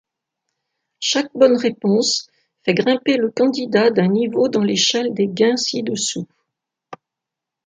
[0.99, 2.27] Chaque bonne réponse
[2.63, 6.27] fait grimper le candidat d'un niveau dans l'échelle des gains ci-dessous.